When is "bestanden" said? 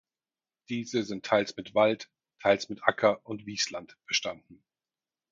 4.07-4.63